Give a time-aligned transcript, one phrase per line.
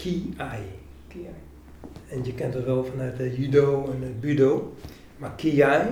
[0.00, 0.60] Ki-ai.
[1.08, 1.34] Kiai.
[2.08, 4.74] En je kent het wel vanuit de judo en het budo.
[5.16, 5.86] Maar Ki-ai,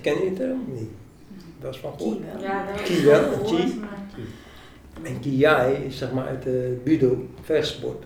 [0.00, 0.64] ken je het term?
[0.68, 0.88] Nee.
[1.60, 2.20] Dat is van wel.
[2.40, 2.64] Ja.
[2.84, 3.78] Ki wel, gehoord, ki.
[3.80, 3.96] maar-
[5.02, 8.00] En Ki-ai is zeg maar uit de budo, vechtsport.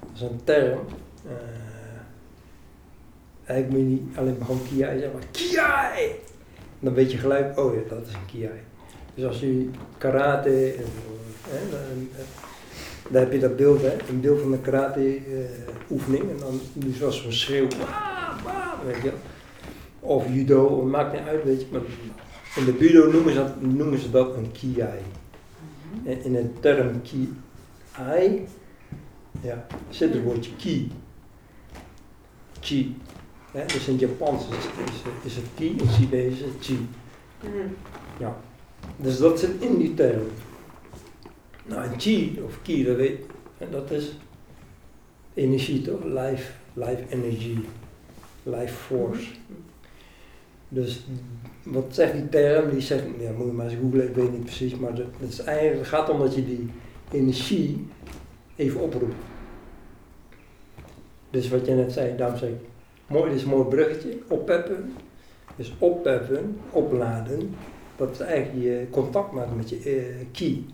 [0.00, 0.78] Dat is een term.
[1.26, 1.32] eh,
[3.44, 6.10] eigenlijk moet je niet alleen maar gewoon Ki-ai zeggen, maar Ki-ai!
[6.80, 8.60] Dan weet je gelijk, oh ja, dat is een Ki-ai.
[9.14, 9.68] Dus als je
[9.98, 10.84] karate, en,
[11.48, 12.24] hè, dan, eh,
[13.08, 15.22] dan heb je dat beeld, hè, een beeld van een karate eh,
[15.90, 16.30] oefening.
[16.30, 19.12] En dan je zoals een schreeuw, "Wah, wah," weet je.
[20.00, 21.66] Of judo, het maakt niet uit, weet je.
[21.70, 21.80] Maar
[22.56, 25.00] in de budo noemen ze dat, noemen ze dat een Ki-ai.
[26.04, 28.46] En in het term ki-ai
[29.40, 30.90] ja, zit het woordje ki.
[32.60, 32.96] Chi.
[33.52, 36.86] Hè, dus in het Japans is, is, is het ki, in Chinees is het chi.
[37.40, 38.28] Mhm.
[38.96, 40.26] Dus dat zit in die term.
[41.66, 43.24] Nou, en chi of ki, dat, weet,
[43.58, 44.12] en dat is
[45.34, 46.04] energie toch?
[46.04, 47.58] Life, life energy,
[48.42, 49.26] life force.
[50.68, 51.06] Dus
[51.62, 52.70] wat zegt die term?
[52.70, 55.38] Die zegt, ja, moet je maar eens googlen, ik weet niet precies, maar dat, is
[55.38, 56.68] eigenlijk, het gaat om dat je die
[57.10, 57.86] energie
[58.56, 59.14] even oproept.
[61.30, 62.56] Dus wat je net zei, daarom zei
[63.06, 64.94] mooi, dit is een mooi bruggetje, oppeppen.
[65.56, 67.54] Dus oppeppen, opladen,
[67.96, 70.66] dat is eigenlijk je contact maken met je eh, ki.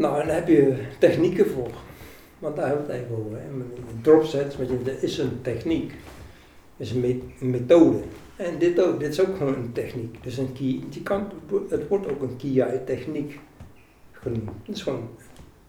[0.00, 1.70] Nou, en daar heb je technieken voor.
[2.38, 3.42] Want daar hebben we het eigenlijk over.
[4.02, 5.88] Dropsets, want je- dat is een techniek.
[6.76, 7.98] Dat is een, me- een methode.
[8.36, 10.22] En dit ook, dit is ook gewoon een techniek.
[10.22, 11.30] Dus een ki, je kan,
[11.68, 13.38] het wordt ook een KI techniek
[14.12, 14.50] genoemd.
[14.66, 15.08] Het is gewoon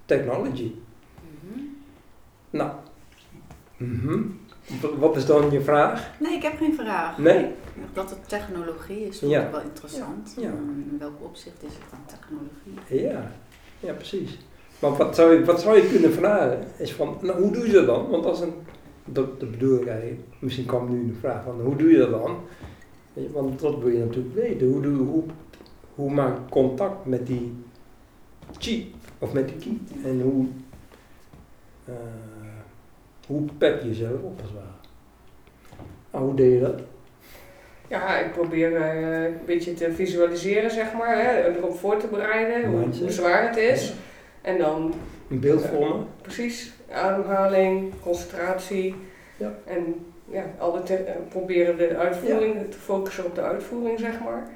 [0.06, 0.72] technology.
[1.44, 1.60] Mhm.
[2.50, 2.72] Nou,
[3.78, 4.20] mhm.
[4.82, 6.12] Wat- wat is dan je vraag?
[6.20, 7.18] Nee, ik heb geen vraag.
[7.18, 7.48] Nee?
[7.94, 9.42] Dat het technologie is, vond Ja.
[9.46, 10.36] ik wel interessant.
[10.40, 10.50] Ja.
[10.50, 13.04] In welk opzicht is het dan technologie?
[13.10, 13.32] Ja,
[13.82, 14.38] ja precies.
[14.80, 16.68] Maar wat zou, je, wat zou je kunnen vragen?
[16.78, 18.10] Is van, nou, hoe doe je dat dan?
[18.10, 18.54] Want als een,
[19.06, 22.38] dat, bedoel ik eigenlijk, misschien kwam nu de vraag van, hoe doe je dat dan?
[23.32, 24.68] Want dat wil je natuurlijk weten.
[24.68, 25.24] Hoe, doe, hoe,
[25.96, 27.54] hoe maak je contact met die
[28.58, 29.82] chi, of met die ki?
[30.04, 30.46] En hoe,
[31.86, 31.94] eh,
[33.28, 34.90] hoe pep je jezelf op als het?
[36.12, 36.82] Nou, hoe deed je dat?
[37.92, 42.70] Ja, ik probeer eh, een beetje te visualiseren, zeg maar, hè, erop voor te bereiden,
[42.70, 43.94] hoe, zwaar het is.
[44.42, 44.94] En dan
[45.30, 46.08] Een beeld vormen?
[46.22, 48.96] precies ademhaling, concentratie.
[49.38, 49.54] Ja.
[49.66, 54.48] En ja, altijd te- eh, proberen de uitvoering, te focussen op de uitvoering, zeg maar.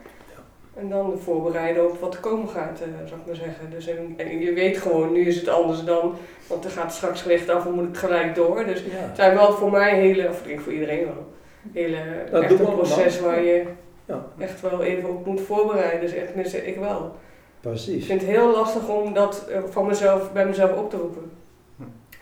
[0.77, 3.69] En dan voorbereiden op wat er komen gaat, eh, zou ik maar zeggen.
[3.69, 6.15] Dus en, en je weet gewoon, nu is het anders dan,
[6.47, 8.65] want er gaat straks licht af en moet ik gelijk door.
[8.65, 8.89] Dus Ja.
[8.91, 11.33] het zijn wel voor mij hele, of ik denk voor iedereen wel,
[11.73, 11.97] hele
[12.31, 13.63] Dat echt een proces waar je
[14.05, 16.01] Ja, echt wel even op moet voorbereiden.
[16.01, 17.05] Dus echt, tenminste, ik wel.
[17.05, 18.05] Ik precies.
[18.05, 21.31] vind het heel lastig om dat eh, van mezelf, bij mezelf op te roepen.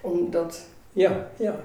[0.01, 1.59] Omdat, Ja, ja,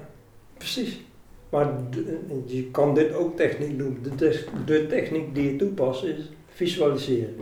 [0.57, 1.01] precies.
[1.49, 4.05] Maar de- je kan dit ook techniek doen.
[4.17, 7.35] De, de techniek die je toepast is visualiseren.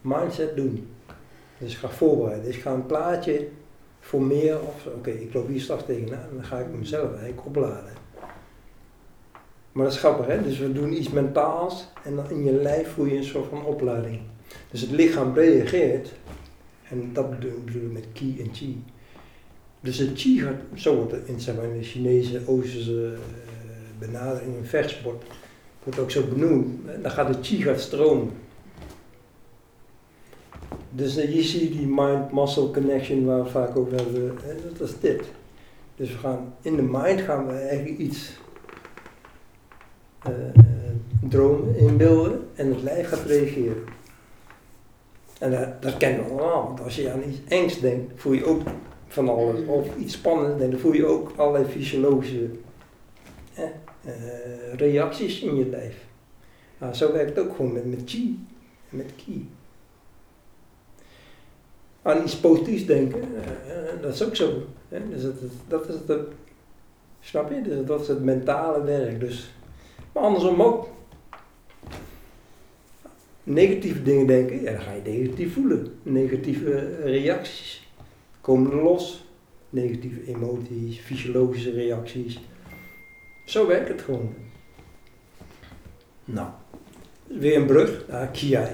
[0.00, 0.88] Mindset doen.
[1.58, 2.44] Dus ik ga voorbereiden.
[2.44, 3.46] Dus ik ga een plaatje
[4.00, 4.60] formeren.
[4.66, 6.28] Of oké, ik loop hier straks tegenaan.
[6.30, 7.92] En dan ga ik mezelf eigenlijk opladen.
[9.72, 10.42] Maar dat is grappig hè.
[10.42, 11.86] Dus we doen iets mentaals.
[12.04, 14.20] En dan in je lijf voel je een soort van oplading.
[14.70, 16.12] Dus het lichaam reageert.
[16.88, 18.82] En dat bedoel ik met ki en chi.
[19.80, 23.18] Dus het chi gaat, zo wordt het in, zeg maar, de Chinese, Oosterse eh,
[23.98, 25.24] benadering in vechtsport,
[25.84, 26.80] wordt ook zo benoemd.
[27.02, 28.30] Dan gaat het chi gaat stromen.
[30.90, 34.38] Dus eh, je ziet die mind-muscle connection waar we vaak over hebben,
[34.78, 35.22] dat is dit.
[35.96, 38.32] Dus we gaan, in de mind gaan we eigenlijk iets
[40.24, 40.32] eh,
[41.28, 43.84] dromen, inbeelden en het lijf gaat reageren.
[45.38, 48.44] En dat, dat kennen we allemaal, want als je aan iets engs denkt, voel je
[48.44, 48.62] ook
[49.08, 49.66] van alles.
[49.66, 52.50] Of iets spannends, dan voel je ook allerlei fysiologische
[54.04, 56.04] eh, reacties in je lijf.
[56.78, 58.46] Nou, zo werkt het ook gewoon met, met chi
[58.90, 59.50] en met ki.
[62.02, 64.62] Aan iets positiefs denken, eh, eh, dat is ook zo.
[64.88, 65.08] Hè?
[65.08, 65.22] Dus
[65.68, 66.20] dat is het,
[67.20, 67.62] snap je?
[67.62, 69.20] Dus dat is het mentale werk.
[69.20, 69.54] Dus,
[70.12, 70.88] maar andersom ook.
[73.44, 75.94] Negatieve dingen denken, ja, dan ga je negatief voelen.
[76.02, 77.88] Negatieve eh, reacties
[78.40, 79.24] komen er los.
[79.70, 82.40] Negatieve emoties, fysiologische reacties.
[83.46, 84.34] Zo werkt het gewoon.
[86.24, 86.48] Nou,
[87.26, 88.70] weer een brug naar Kiai.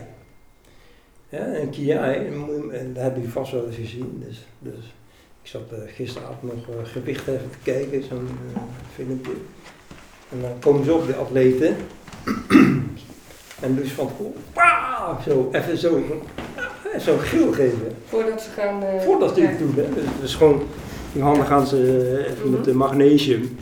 [1.29, 4.23] Ja, en Kiai, je- en dat hebben jullie vast wel eens gezien.
[4.27, 4.95] Dus, dus
[5.43, 8.63] ik zat eh, gisteravond nog uh, gewicht even te kijken, zo'n eh,
[8.95, 9.33] filmpje.
[10.33, 11.77] En dan komen ze op de atleten.
[13.61, 14.11] en dus van
[14.55, 16.03] wauw, zo, even zo.
[16.93, 17.95] Ja, Zo'n geel geven.
[18.09, 18.83] Voordat ze gaan...
[18.83, 19.75] eh, Voordat ze het doen.
[19.77, 19.95] Hè.
[19.95, 20.63] Dus, dus gewoon,
[21.13, 21.77] die handen gaan ze
[22.27, 23.57] eh, even met de magnesium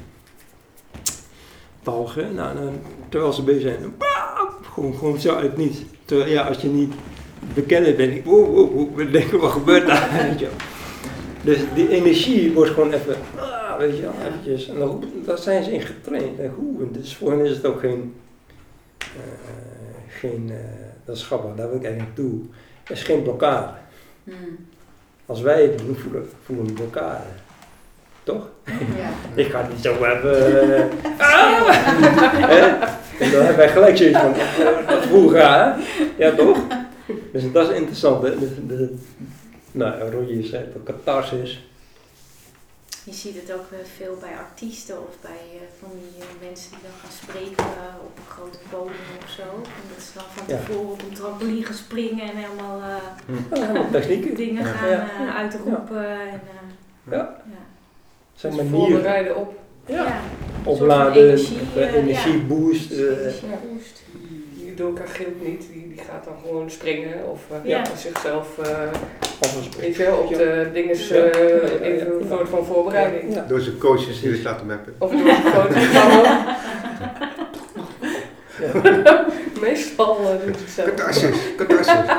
[1.82, 2.34] talgen.
[2.34, 2.72] Nou, dan,
[3.08, 3.94] terwijl ze bezig zijn.
[3.98, 5.78] bam, gewoon, gewoon zo uit niets.
[6.04, 6.92] Terwijl ja, als je niet
[7.54, 10.08] bekend bent, wow, wow, wow, dan denk je, wat gebeurt daar?
[11.42, 13.16] Dus die energie wordt gewoon even,
[13.78, 14.26] weet je wel, Ja.
[14.26, 14.68] eventjes.
[14.68, 16.38] En dan, daar zijn ze in getraind.
[16.38, 18.14] En hoe, en dus voor hen is het ook geen,
[18.98, 19.06] eh,
[20.08, 20.56] geen eh,
[21.04, 22.40] dat is grappig, daar wil ik eigenlijk naartoe.
[22.84, 23.68] Het is geen blokkade.
[24.24, 24.34] Hmm.
[25.26, 27.22] Als wij het doen, voelen, voelen we elkaar.
[28.22, 28.48] Toch?
[28.96, 29.10] Ja.
[29.42, 30.72] Ik ga het niet zo hebben.
[30.72, 30.84] eh,
[31.18, 31.68] ah!
[33.20, 35.84] En dan hebben wij gelijk zoiets van, eh, dat voel ga, hè?
[36.24, 36.58] Ja, toch?
[37.32, 38.38] Dus dat is interessant, hè?
[38.38, 38.94] Dus, de,
[39.72, 41.68] nou, Roger zei het, catharsis.
[43.08, 46.70] Je ziet het ook eh, veel bij artiesten of bij eh, van die eh, mensen
[46.70, 47.64] die dan gaan spreken
[48.08, 49.42] op een grote podium of zo.
[49.42, 50.56] En dat ze dan van Ja.
[50.56, 54.34] tevoren op een trampoline gaan springen en helemaal eh, technieken.
[54.44, 55.34] dingen gaan Ja.
[55.36, 56.10] uitroepen.
[56.10, 57.16] En, eh, Ja.
[57.16, 57.62] ja.
[58.34, 58.90] zijn Dus manieren.
[58.90, 59.58] voorbereiden op.
[59.86, 59.94] Ja.
[60.04, 60.20] Ja.
[60.64, 62.90] Opladen, energie, energieboost.
[62.90, 62.98] eh,
[64.76, 64.76] Energieboost.
[64.76, 67.84] Die Doka gilt niet, die, die gaat dan gewoon springen of eh, Ja.
[67.96, 68.92] zichzelf eh
[69.96, 71.14] wel, op de dingen Ja.
[71.14, 72.12] Ja, ja, ja, even ja.
[72.20, 73.34] een soort van voorbereiding.
[73.34, 73.44] Ja.
[73.48, 74.94] Door zijn coaches die laten mappen.
[74.98, 76.56] Of door een fotoprogramma.
[78.60, 79.26] Ja.
[79.60, 80.88] Meestal eh, doet het zelf.
[80.88, 82.14] Catharsis, catharsis.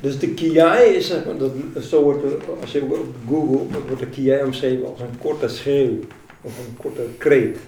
[0.00, 1.52] Dus de kiai is, zeg maar, dat,
[1.82, 2.30] zo wordt er,
[2.60, 5.98] als je op Google, wordt de kiai omschreven als een korte schreeuw.
[6.42, 7.58] Of een korte kreet.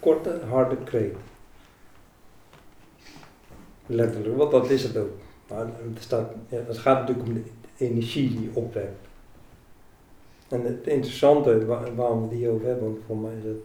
[0.00, 1.14] Korte, harde kreet.
[3.86, 5.10] Letterlijk, want dat is het ook.
[5.48, 7.42] Maar het, staat, ja, het gaat natuurlijk om de
[7.76, 9.06] energie die je opwekt.
[10.48, 13.60] En het interessante wa- waarom we die over hebben, want voor mij is het,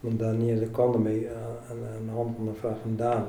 [0.00, 3.28] want Danielle kan ermee aan, aan, de hand van een vraag van Daan,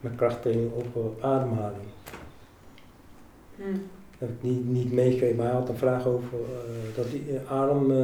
[0.00, 1.84] met krachttraining over ademhaling
[3.56, 3.82] Hmm.
[4.18, 7.52] heb ik niet, niet meegekregen, maar hij had een vraag over eh, dat die eh,
[7.52, 7.96] adem eh,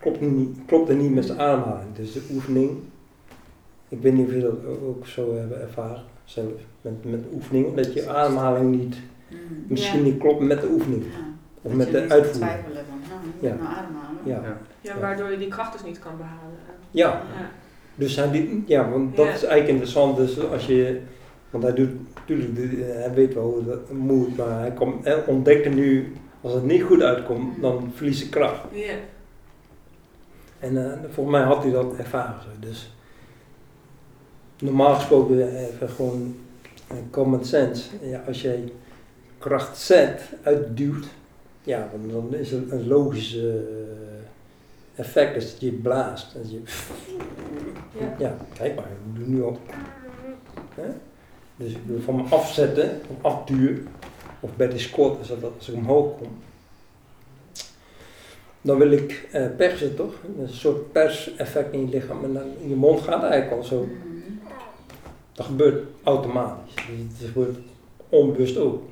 [0.00, 1.94] klopt, niet, klopte niet met zijn ademhaling.
[1.96, 2.70] Dus de oefening,
[3.88, 4.54] ik weet niet of je dat
[4.86, 6.46] ook zo hebben ervaren zelf,
[6.80, 8.96] met, met oefeningen, dat je ademhaling niet,
[9.28, 9.38] Hmm.
[9.66, 11.02] misschien niet klopt met de oefening.
[11.02, 11.18] Ja.
[11.62, 12.24] Of met je de uitvoering.
[12.34, 13.62] gaat twijfelen van, nou, Ja.
[13.62, 14.20] nou ademhalen?
[14.24, 14.40] Ja.
[14.42, 14.58] Ja.
[14.80, 16.56] Ja, waardoor je die kracht dus niet kan behalen.
[16.90, 17.50] Ja, Ja.
[17.94, 19.32] dus hij die, ja, want dat Ja.
[19.32, 20.16] is eigenlijk interessant.
[20.16, 21.00] Dus als je,
[21.50, 25.26] want hij doet natuurlijk, de- hij weet wel hoe dat moet, maar hij, komt, hij
[25.26, 28.60] ontdekte nu, als het niet goed uitkomt, dan verlies ik kracht.
[28.72, 28.92] Ja.
[30.60, 32.60] En eh, volgens mij had hij dat ervaren.
[32.60, 32.92] Dus
[34.58, 36.36] normaal gesproken even gewoon
[36.86, 37.90] eh, common sense.
[38.02, 38.72] Ja, als jij
[39.38, 41.06] kracht zet, uitduwt,
[41.62, 43.44] ja, dan, dan is het een logisch eh,
[44.94, 46.34] effect dat je blaast.
[46.34, 46.62] Dat je,
[47.98, 48.14] Ja.
[48.18, 49.58] ja, kijk maar, ik doe nu al.
[50.74, 50.90] Hè?
[51.56, 53.86] Dus ik wil van me afzetten, van afduwen,
[54.40, 56.28] of bij de squat dat als ik omhoog kom.
[58.62, 60.12] Dan wil ik eh, persen toch?
[60.38, 62.24] Een soort perseffect in je lichaam.
[62.24, 63.88] En dan in je mond gaat eigenlijk al zo.
[65.32, 66.74] Dat gebeurt automatisch.
[66.74, 67.56] Dus het gebeurt
[68.08, 68.82] onbewust ook.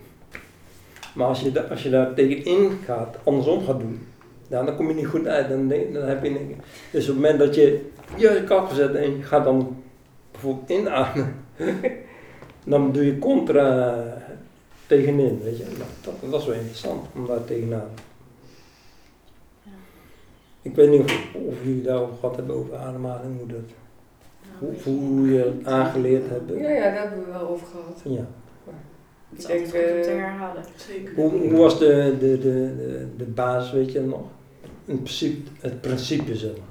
[1.15, 4.06] Maar als je, als je daar tegenin gaat, andersom gaat doen,
[4.49, 5.49] dan kom je niet goed uit.
[5.49, 6.55] Dan, dan heb je
[6.91, 9.82] dus op het moment dat je je kap zet en je gaat dan
[10.31, 11.35] bijvoorbeeld inademen,
[12.64, 14.05] dan doe je contra
[14.87, 15.41] tegenin.
[15.43, 15.64] Weet je?
[16.03, 17.90] Dat, dat is wel interessant om daar tegenaan.
[20.68, 23.60] Ik weet niet of, of jullie daarover gehad hebben over ademhaling, hoe, dat,
[24.60, 26.50] Nou, hoe, hoe je het aangeleerd hebt.
[26.50, 28.00] Ja, ja, daar hebben we wel over gehad.
[28.04, 28.26] Ja.
[29.37, 30.64] Is Ik denk, altijd goed om te eh, herhalen.
[30.76, 31.14] Zeker.
[31.14, 34.26] Hoe, hoe was de, de, de, de, de basis, weet je nog?
[34.84, 36.66] In principe, het principe zeg maar.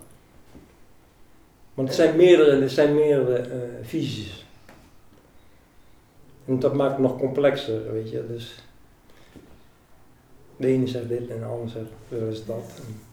[1.74, 4.46] Want er zijn meerdere, er zijn meerdere eh, visies.
[6.46, 8.28] En dat maakt het nog complexer, weet je.
[8.28, 8.64] Dus
[10.58, 12.82] de ene zegt dit en de ander zegt wel eens dat.
[12.88, 13.07] En,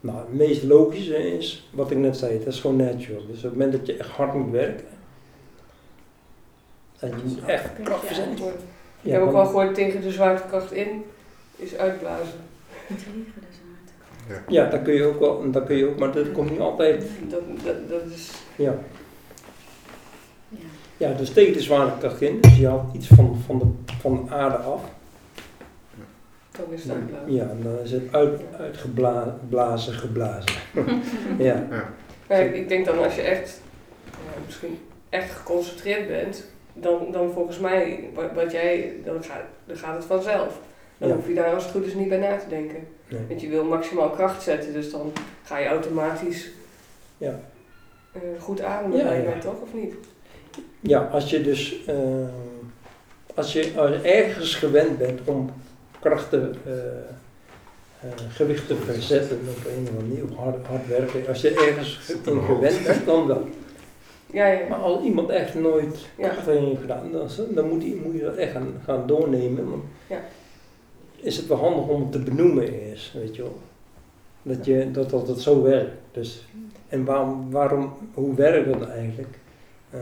[0.00, 3.26] nou, het meest logische is, wat ik net zei, het is gewoon natural.
[3.26, 4.86] Dus op het moment dat je echt hard moet werken,
[6.98, 8.44] en je moet echt kracht verzetten.
[8.46, 8.52] Ik
[9.00, 11.04] Ja, heb ook wel gehoord tegen de zwaartekracht in
[11.56, 12.38] is uitblazen.
[14.48, 17.04] Ja, dat kun je ook wel, dat kun je ook, maar dat komt niet altijd.
[17.28, 18.30] Dat, dat, dat is.
[18.56, 18.74] Ja,
[20.48, 20.58] Ja.
[20.96, 24.34] ja dus tegen de zwaartekracht in, dus je haalt iets van, van, de, van de
[24.34, 24.80] aarde af.
[26.58, 27.32] Dan is het uitblazen.
[27.34, 30.52] Ja, en dan is het uit, uitgeblazen, geblazen.
[31.48, 31.66] ja.
[32.28, 33.60] Maar ik, ik denk dan als je echt,
[34.04, 39.76] ja, misschien echt geconcentreerd bent, dan, dan volgens mij, wat, wat jij, dan gaat, dan
[39.76, 40.60] gaat het vanzelf.
[40.98, 41.14] Dan Ja.
[41.14, 42.86] hoef je daar als het goed is niet bij na te denken.
[43.08, 43.20] Nee.
[43.28, 45.12] Want je wil maximaal kracht zetten, dus dan
[45.44, 46.48] ga je automatisch
[47.18, 47.40] Ja.
[48.12, 49.38] eh, goed ademen, Ja, ja.
[49.38, 49.94] toch, of niet?
[50.80, 51.94] ja, als je dus eh,
[53.34, 53.72] als je
[54.02, 55.50] ergens gewend bent om
[56.00, 56.72] krachten, eh,
[58.00, 61.50] eh, gewicht te verzetten op een of andere manier, of hard, hard werken, als je
[61.54, 63.46] ergens in gewend bent, dan wel.
[64.32, 64.68] Ja, ja.
[64.68, 66.28] Maar als iemand echt nooit Ja.
[66.28, 69.70] krachten heeft gedaan, dan, dan moet, die, moet je dat echt gaan, gaan doornemen.
[69.70, 70.20] Want Ja.
[71.16, 73.58] Is het wel handig om het te benoemen eerst, weet je wel.
[74.42, 75.90] Dat, je, dat, dat het zo werkt.
[76.12, 76.44] Dus,
[76.88, 79.38] en waarom, waarom, hoe werkt dat nou eigenlijk?
[79.90, 80.00] Eh,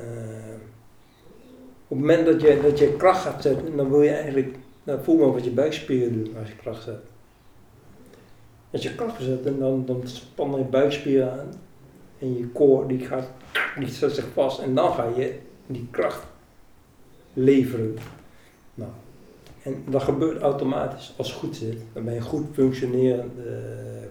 [1.89, 4.55] op het moment dat je, dat je kracht gaat zetten, dan wil je eigenlijk,
[4.87, 7.01] nou, voel maar wat je buikspieren doen als je kracht zet.
[8.71, 11.53] Als je kracht zet, dan, dan spannen je buikspieren aan
[12.19, 13.29] en je core die gaat,
[13.79, 16.27] die zet zich vast en dan ga je die kracht
[17.33, 17.97] leveren.
[18.75, 18.91] Nou,
[19.63, 21.79] en dat gebeurt automatisch als het goed zit.
[21.93, 23.61] Dan ben je goed functionerende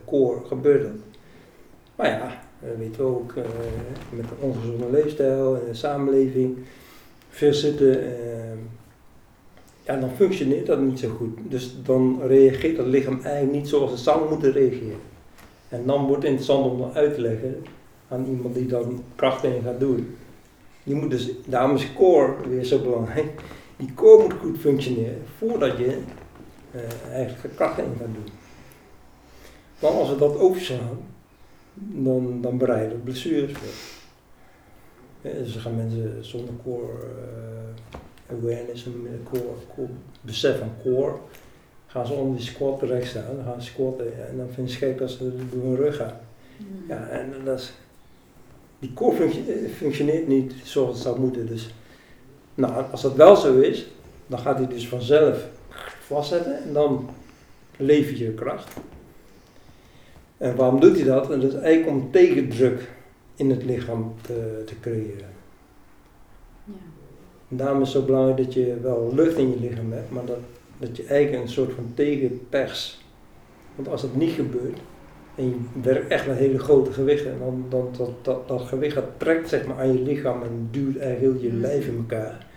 [0.06, 0.92] core, gebeurt dat.
[1.96, 3.44] Maar ja, dat weten we ook, eh,
[4.10, 6.58] met een ongezonde leefstijl en de samenleving,
[7.30, 8.35] veel zitten, eh,
[9.86, 11.38] ja, dan functioneert dat niet zo goed.
[11.42, 15.00] Dus dan reageert het lichaam eigenlijk niet zoals het zou moeten reageren.
[15.70, 17.64] En dan wordt het interessant om dat uit te leggen
[18.08, 19.04] aan iemand die dan
[19.42, 20.16] in gaat doen.
[20.84, 23.42] Je moet dus, daarom is core weer zo belangrijk.
[23.78, 25.98] Die core moet goed functioneren voordat je
[26.72, 28.34] eh, eigenlijk krachten in gaat doen.
[29.80, 30.98] Want als we dat overslaan,
[31.74, 33.94] dan, dan bereiden we blessures voor.
[35.32, 38.00] Dus dan gaan mensen zonder core eh,
[38.32, 39.44] awareness, en core,
[39.76, 39.90] core,
[40.22, 41.14] besef van core,
[41.88, 44.80] gaan ze onder die squat terecht staan, dan gaan ze squatten en dan vinden ze
[44.80, 46.20] gek dat ze door hun rug gaan.
[46.88, 47.74] Ja, en dat is,
[48.80, 51.48] die core functio- eh, functioneert niet zoals het zou moeten.
[51.48, 51.74] Dus,
[52.56, 53.88] nou, als dat wel zo is,
[54.28, 55.48] dan gaat hij dus vanzelf
[56.00, 57.10] vastzetten en dan
[57.78, 58.74] lever je kracht.
[60.38, 61.32] En waarom doet hij dat?
[61.32, 62.92] En dat is eigenlijk om tegendruk
[63.36, 65.35] in het lichaam te, te creëren.
[67.50, 70.26] En daarom is het zo belangrijk dat je wel lucht in je lichaam hebt, maar
[70.26, 70.40] dat,
[70.78, 73.04] dat je eigenlijk een soort van tegenpers.
[73.76, 74.80] Want als dat niet gebeurt,
[75.36, 79.06] en je werkt echt met hele grote gewichten, dan, dan dat, dat, dat gewicht dat
[79.18, 82.48] trekt zeg maar, aan je lichaam en duwt eigenlijk heel je lijf in elkaar.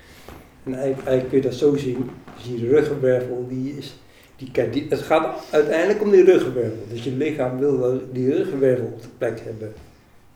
[0.65, 3.97] En eigenlijk, eigenlijk kun je dat zo zien, dus die ruggenwervel, die is,
[4.37, 6.83] die, die, het gaat uiteindelijk om die ruggenwervel.
[6.89, 9.73] Dus je lichaam wil wel die ruggenwervel op de plek hebben,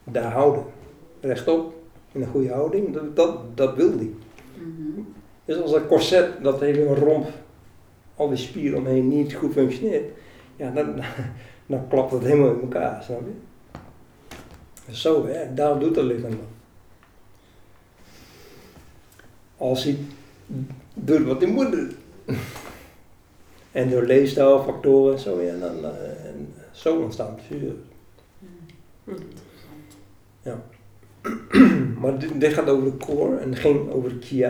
[0.03, 0.63] daar houden,
[1.21, 1.73] rechtop,
[2.11, 4.15] in een goede houding, dat, dat, dat wil die.
[4.53, 5.01] Mhm.
[5.45, 7.27] Dus als dat corset, dat hele romp,
[8.15, 10.11] al die spieren omheen niet goed functioneert,
[10.55, 10.95] ja, dan,
[11.65, 13.33] dan klapt het helemaal in elkaar, snap je?
[14.85, 16.47] Dus Zo, hè, daar doet het lichaam dan.
[19.57, 19.97] Als hij
[20.93, 21.91] doet wat hij moet doen.
[23.71, 27.83] En door leefstijlfactoren en zo, ja, dan, eh, en zo ontstaan vuren.
[32.01, 34.43] Maar dit, dit gaat over de core en ging over de ki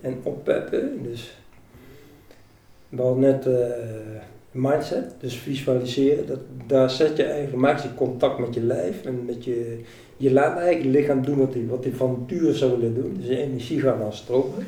[0.00, 1.02] en oppeppen.
[1.02, 1.36] Dus
[2.88, 3.54] we net eh,
[4.50, 6.26] mindset, dus visualiseren.
[6.26, 9.80] Dat, daar zet je eigenlijk, maak je contact met je lijf en met je,
[10.16, 13.16] je laat eigenlijk je lichaam doen wat hij wat van nature zou willen doen.
[13.18, 14.66] Dus je energie gaat dan stromen.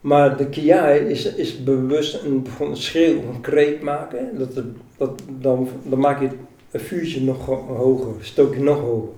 [0.00, 4.38] Maar de kiai is, is bewust een, een schreeuw, een kreet maken.
[4.38, 4.62] Dat,
[4.96, 6.28] dat, dan, dan maak je
[6.70, 9.08] een vuurtje nog ho- hoger, stook je nog hoger.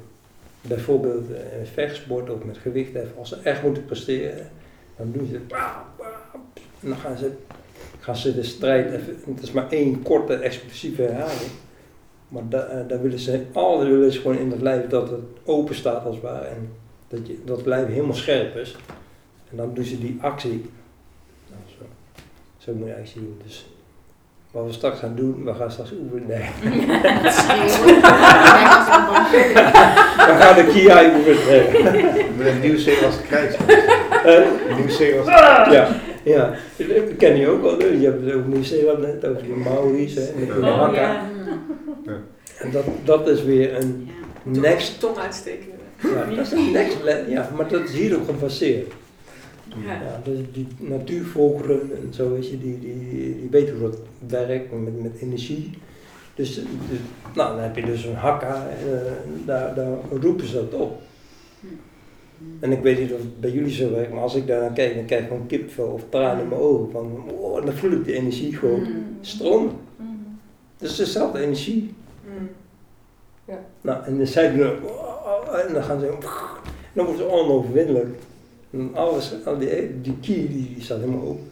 [0.61, 4.51] Bijvoorbeeld in vechtsport of met gewichtheffen, als ze echt moeten presteren,
[4.97, 5.41] dan doen ze.
[6.81, 7.31] En dan gaan ze,
[8.01, 9.17] gaan ze de strijd even.
[9.35, 11.51] Het is maar één korte explosieve herhaling.
[12.29, 15.75] Maar eh, daar willen ze, alles willen ze gewoon in het lijf dat het open
[15.75, 16.45] staat als het ware.
[16.47, 16.69] En
[17.09, 18.77] dat, je, dat het lijf helemaal scherp is.
[19.51, 20.71] En dan doen ze die actie.
[21.49, 21.85] Nou, zo.
[22.59, 23.41] zo moet je eigenlijk zien.
[23.45, 23.67] Dus
[24.51, 26.29] wat we straks gaan doen, we gaan straks oefenen.
[26.29, 26.49] Nee.
[26.63, 26.87] Een.
[30.31, 32.37] We gaan de Kia oefenen.
[32.37, 33.57] Met een Nieuw-Zeelandse krijt.
[34.25, 35.89] Eh, Nieuw-Zeelandse ja,
[36.25, 36.55] ja.
[36.77, 37.83] Dat ken je ook wel.
[37.83, 40.15] Je hebt het over Nieuw-Zeeland net, over die Maori's.
[40.15, 41.01] Hè, hun Oh, hakka.
[42.05, 42.13] ja.
[42.59, 44.11] En dat, dat is weer een
[44.43, 45.01] next...
[45.01, 45.69] tong uitsteken.
[45.97, 46.97] Ja, dat is een next
[47.29, 48.93] ja, maar dat is hierop gebaseerd.
[49.85, 49.93] Ja.
[49.93, 53.99] Ja, dus die natuurvolkeren en zo, weet je, die, die, die weten hoe dat
[54.47, 55.71] werkt met, met energie.
[56.35, 56.99] Dus, dus
[57.35, 59.13] nou, dan heb je dus een hakka, eh,
[59.47, 61.01] daar, daar roepen ze dat op.
[62.61, 64.73] En ik weet niet of het bij jullie zo werkt, maar als ik daar naar
[64.73, 66.91] kijk, dan krijg ik gewoon kipvel of tranen in mijn ogen.
[66.91, 69.17] Van, oh, en dan voel ik die energie gewoon Mm.
[69.21, 69.73] stromen.
[70.79, 71.95] Dus het is dezelfde energie.
[72.39, 72.49] Mm.
[73.81, 76.17] Nou, en dan zij doen, oh, en dan gaan ze, en
[76.93, 78.07] dan wordt het onoverwinnelijk.
[78.71, 81.49] En alles, al die, die key die, die staat helemaal open.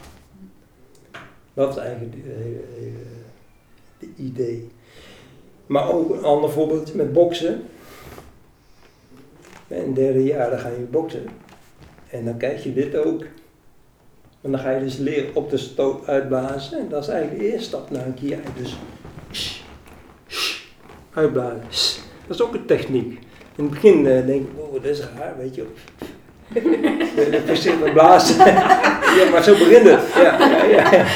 [1.54, 2.24] Dat is eigenlijk het
[3.98, 4.68] de idee.
[5.66, 7.62] Maar ook een ander voorbeeldje met boksen.
[9.66, 11.26] in het derde jaar ga je boksen.
[12.10, 13.22] En dan krijg je dit ook.
[14.40, 16.78] En dan ga je dus leren op de stoot uitblazen.
[16.78, 18.38] En dat is eigenlijk de eerste stap naar een KI.
[18.56, 18.78] Dus
[21.12, 22.02] uitblazen.
[22.26, 23.18] Dat is ook een techniek.
[23.56, 25.66] In het begin eh, denk ik, oh, dat is raar, weet je.
[26.54, 28.36] Eh, Voorzichtig blazen.
[29.16, 30.00] ja, maar zo begint het.
[30.14, 31.06] Ja, ja, ja, ja.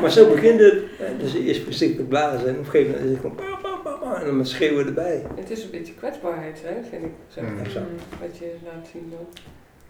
[0.00, 0.74] Maar zo begint het.
[1.20, 3.90] Dus eerst voorzichtig blazen en op een gegeven moment is het gewoon pa, pa, pa,
[3.90, 5.22] pa, en dan met schreeuwen erbij.
[5.34, 7.10] Het is een beetje kwetsbaarheid, hè, vind ik.
[7.28, 7.44] Zeg.
[7.44, 7.58] Mm.
[7.64, 7.86] Exact.
[8.20, 9.12] Wat je laat zien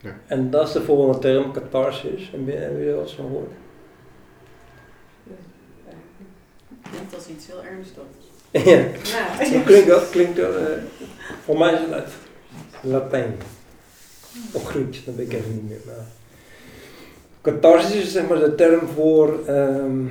[0.00, 0.12] dan.
[0.26, 2.30] En dat is de volgende term, catharsis.
[2.34, 3.50] En ben- Heb je er wel eens van gehoord?
[6.90, 8.30] Klinkt als iets heel ernstigs.
[8.70, 8.76] ja,
[9.18, 9.52] Ja.
[9.54, 10.64] dat klinkt wel, klinkt wel eh,
[11.44, 12.08] voor mij is het
[12.80, 13.34] Latijn.
[14.52, 15.80] Of Grieks, dat weet ik even niet meer.
[15.86, 16.06] Maar.
[17.40, 20.06] Catharsis is zeg maar de term voor ehm,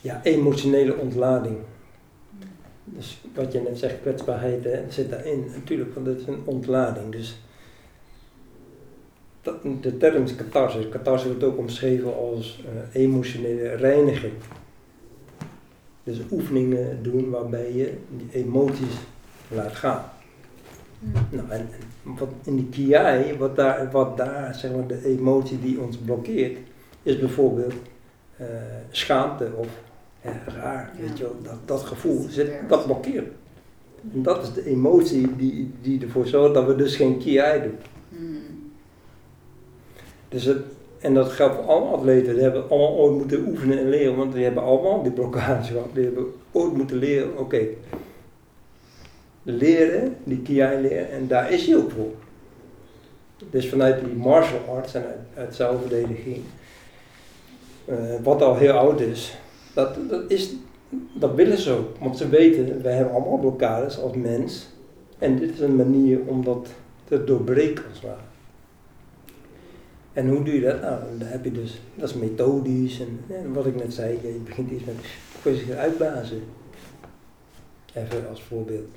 [0.00, 1.56] ja, emotionele ontlading.
[2.84, 5.44] Dus wat je net zegt, kwetsbaarheid, hè, zit daarin.
[5.54, 7.12] Natuurlijk, want dat is een ontlading.
[7.12, 7.38] Dus
[9.80, 10.88] de term is catharsis.
[10.88, 14.32] Catharsis wordt ook omschreven als eh, emotionele reiniging.
[16.04, 18.94] Dus oefeningen doen waarbij je die emoties
[19.48, 20.04] laat gaan.
[21.30, 21.68] Nou, en,
[22.02, 26.58] wat in die kiai, wat daar, wat daar zeg maar, de emotie die ons blokkeert,
[27.02, 27.74] is bijvoorbeeld
[28.36, 28.46] eh,
[28.90, 29.66] schaamte of
[30.46, 31.02] raar, Ja.
[31.02, 33.26] weet je wel, dat, dat gevoel, Dat zit, dat blokkeert.
[34.12, 37.78] En dat is de emotie die, die ervoor zorgt dat we dus geen kiai doen.
[38.08, 38.70] Hmm.
[40.28, 40.62] Dus het,
[40.98, 42.34] en dat geldt voor alle atleten.
[42.34, 45.88] Die hebben allemaal ooit moeten oefenen en leren, want die hebben allemaal die blokkades gehad.
[45.94, 47.66] Die hebben ooit moeten leren, oké,
[49.52, 52.14] leren, die kiai leren, en daar is hij ook voor.
[53.50, 56.38] Dus vanuit die martial arts en uit, zelfverdediging,
[57.84, 59.36] eh, wat al heel oud is,
[59.74, 60.54] dat, dat, is,
[61.14, 61.98] dat willen ze ook.
[61.98, 64.68] Want ze weten, wij hebben allemaal blokkades als mens.
[65.18, 66.68] En dit is een manier om dat
[67.04, 68.20] te doorbreken als het ware.
[70.12, 70.80] En hoe doe je dat?
[70.80, 74.86] Nou, heb je dus, dat is methodisch en, wat ik net zei, je begint eerst
[74.86, 74.94] met
[75.40, 76.42] voorzichtig uitblazen.
[77.94, 78.88] Even als voorbeeld.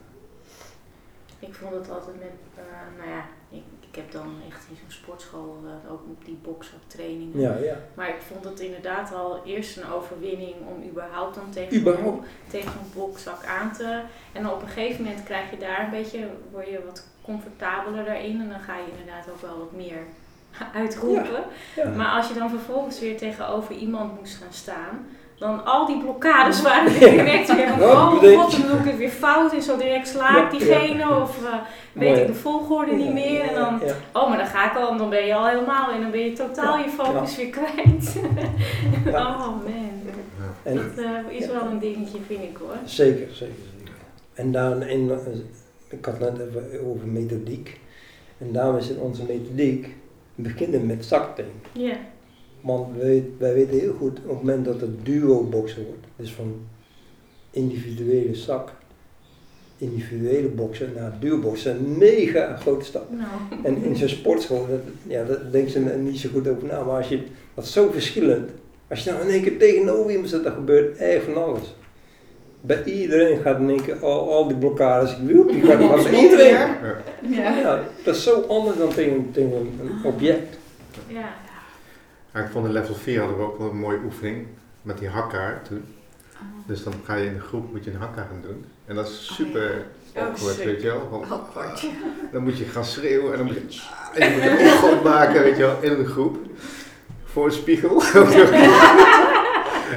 [1.40, 2.64] Ik vond het altijd met, eh,
[2.98, 7.40] nou ja, ik, ik heb dan echt in zo'n sportschool eh, ook die boksaktrainingen.
[7.40, 7.78] Ja, ja.
[7.94, 12.28] Maar ik vond het inderdaad al eerst een overwinning om überhaupt dan tegen, Überhaupt.
[12.50, 14.02] tegen een bokzak aan te.
[14.34, 18.06] En dan op een gegeven moment krijg je daar een beetje, word je wat comfortabeler
[18.06, 18.42] daarin.
[18.42, 19.98] En dan ga je inderdaad ook wel wat meer
[20.82, 21.44] uitroepen.
[21.76, 21.90] ja.
[21.90, 25.08] Maar als je dan vervolgens weer tegenover iemand moest gaan staan,
[25.40, 27.68] dan al die blokkades waren er direct weer.
[27.68, 31.22] van, Oh god, dan doe ik het weer fout en zo direct sla ik diegene
[31.22, 31.54] of eh,
[31.94, 32.22] weet Mooi.
[32.22, 33.42] ik de volgorde niet meer.
[33.42, 33.82] En dan,
[34.14, 36.20] oh maar dan ga ik al en dan ben je al helemaal en dan ben
[36.20, 38.16] je totaal je focus weer kwijt.
[39.08, 39.62] Oh man,
[40.64, 42.76] En, dat eh, is wel een dingetje vind ik hoor.
[42.86, 43.94] zeker, zeker, zeker.
[44.34, 47.80] En dan in, eh, ik had net even over methodiek.
[48.38, 49.96] En daarom is in onze methodiek
[50.36, 51.60] beginnen met zaktraining.
[51.72, 51.96] Ja,
[52.62, 56.34] Want wij, wij weten heel goed, op het moment dat het duo boksen wordt, dus
[56.34, 56.56] van
[57.52, 58.72] individuele zak,
[59.78, 63.10] individuele boksen naar duo boksen, een mega grote stap.
[63.12, 63.64] nou.
[63.64, 66.98] En in zo'n sportschool, dat, ja, daar denken ze niet zo goed over na, maar
[66.98, 67.22] als je,
[67.54, 68.50] dat is zo verschillend.
[68.88, 71.76] Als je nou in één keer tegenover iemand zit, dan gebeurt echt van alles.
[72.62, 76.22] Bij iedereen gaat in één keer al, al die blokkades, woep, die gaan maar bij
[76.24, 76.52] iedereen.
[76.52, 77.58] Ja.
[77.60, 80.58] Ja, dat is zo anders dan tegen, tegen een object.
[81.08, 81.34] Ja,
[82.34, 84.48] Ik vond in level 4 hadden we ook wel een mooie oefening
[84.82, 85.86] met die hakkaar toen.
[86.66, 88.66] Dus dan ga je in de groep moet je een hakka gaan doen.
[88.86, 90.66] En dat is super Oh, awkward, sick.
[90.66, 91.26] weet je wel.
[91.30, 91.84] Awkward.
[91.84, 91.84] ah,
[92.32, 95.04] dan moet je gaan schreeuwen en dan moet je, ah, en je moet een opgoot
[95.04, 96.38] maken, weet je wel, in een groep.
[97.24, 98.02] Voor een spiegel.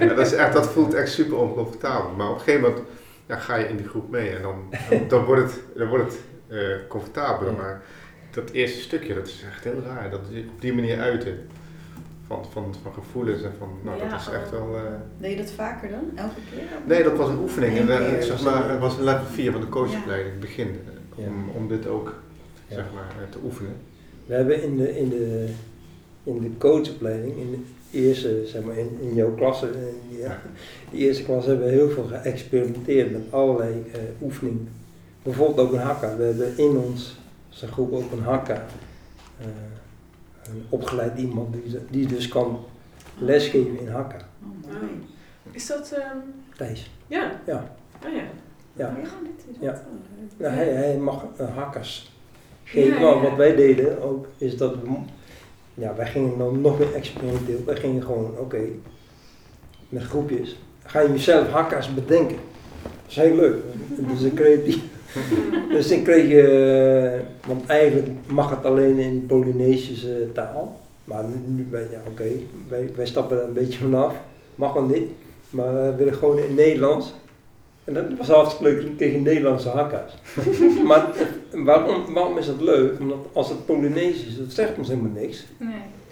[0.00, 2.10] ja, dat, is echt, dat voelt echt super oncomfortabel.
[2.10, 2.86] Maar op een gegeven moment
[3.26, 4.70] ja, ga je in die groep mee en dan,
[5.08, 7.52] dan wordt het, dan wordt het eh, comfortabeler.
[7.52, 7.82] Maar
[8.30, 10.10] dat eerste stukje, dat is echt heel raar.
[10.10, 11.48] Dat op die manier uiten.
[12.32, 14.70] Van, van, van gevoelens en van, nou Ja, dat is echt oh.
[14.70, 14.76] wel...
[14.76, 14.82] eh,
[15.18, 16.10] Deed je dat vaker dan?
[16.14, 16.62] Elke keer?
[16.86, 17.78] Nee, dat was een oefening.
[17.78, 17.86] En,
[18.22, 20.66] zeg maar, het was een level 4 van de coachopleiding, het begin.
[20.68, 21.28] eh, Ja.
[21.28, 22.14] Om, om dit ook
[22.68, 22.74] Ja.
[22.74, 23.72] zeg maar, eh, te oefenen.
[24.26, 25.48] We hebben in de, in de,
[26.24, 27.58] in de coachopleiding, in de
[27.98, 30.24] eerste, zeg maar, in, in jouw klasse, in die,
[30.90, 34.68] die eerste klas hebben we heel veel geëxperimenteerd met allerlei eh, oefeningen.
[35.22, 36.16] Bijvoorbeeld ook een hakka.
[36.16, 37.16] We hebben in ons
[37.48, 38.66] zijn groep ook een hakka.
[39.40, 39.46] eh,
[40.54, 42.58] een opgeleid iemand die, die dus kan
[43.18, 44.16] lesgeven in hakka.
[44.66, 44.72] Oh.
[45.50, 46.16] Is dat, ehm,
[46.56, 46.90] Thijs.
[47.06, 47.40] ja?
[47.46, 47.74] Ja.
[48.06, 48.22] Oh ja.
[48.72, 48.96] Ja.
[49.50, 49.72] Is Ja.
[49.72, 49.80] dat.
[50.36, 52.12] Nou, hij, hij mag eh, hakkas
[52.64, 53.00] geven.
[53.00, 53.20] Ja, ja.
[53.20, 54.88] wat wij deden ook, is dat we,
[55.74, 57.64] ja, wij gingen dan nog meer experimenteel.
[57.64, 58.60] Wij gingen gewoon, oké,
[59.88, 62.36] met groepjes, ga je jezelf hakkas bedenken.
[62.82, 63.62] Dat is heel leuk.
[64.10, 64.78] Dus een creatief,
[65.72, 70.80] Dus dan kreeg je, eh, want eigenlijk mag het alleen in Polynesische taal.
[71.04, 72.24] Maar nu, nu ben ja oké,
[72.68, 74.14] wij, wij stappen er een beetje vanaf.
[74.54, 75.08] Mag wel niet.
[75.50, 77.14] Maar we willen gewoon in Nederlands.
[77.84, 80.18] En dat was hartstikke leuk, dan kreeg je Nederlandse hakka's.
[80.88, 81.06] maar
[81.52, 83.00] waarom, waarom is dat leuk?
[83.00, 85.46] Omdat als het Polynesisch is, dat zegt ons helemaal niks.
[85.56, 85.68] Nee.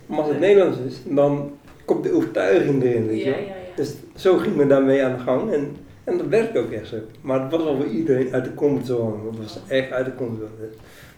[0.06, 1.50] Maar als het Nederlands is, dan
[1.84, 3.40] komt de overtuiging erin, weet je Ja, wel.
[3.40, 3.54] ja, ja.
[3.76, 5.76] Dus zo gingen we daarmee aan de gang en,
[6.10, 6.96] en dat werkt ook echt zo.
[7.20, 9.16] Maar het was wel voor iedereen uit de comfortzone.
[9.30, 10.68] Het was echt uit de comfortzone.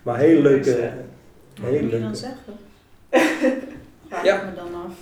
[0.02, 0.90] Maar heel leuke,
[1.60, 2.52] Wat heel moet je dan zeggen?
[4.08, 4.36] Vraag Ja.
[4.44, 4.92] me dan af.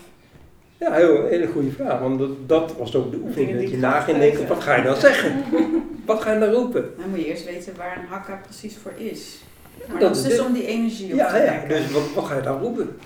[0.78, 2.00] Ja, heel, hele goede vraag.
[2.00, 3.60] Want dat, dat was ook de oefening.
[3.60, 5.42] Dat je na ging denken, wat ga je dan zeggen?
[6.06, 6.90] Wat ga je dan roepen?
[6.98, 9.40] Dan moet je eerst weten waar een hakka precies voor is.
[9.88, 10.46] Maar Dat dat is dus dit.
[10.46, 11.68] om die energie op Ja, te ja, wekken.
[11.68, 12.96] dus wat, wat ga je dan roepen?